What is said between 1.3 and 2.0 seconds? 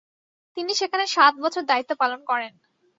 বছর দায়িত্ব